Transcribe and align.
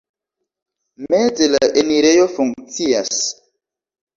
Meze 1.09 1.45
la 1.53 1.67
enirejo 1.81 2.27
funkcias. 2.39 3.17